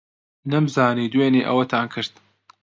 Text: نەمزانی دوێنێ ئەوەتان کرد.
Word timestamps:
نەمزانی 0.51 1.11
دوێنێ 1.13 1.41
ئەوەتان 1.47 1.85
کرد. 1.93 2.13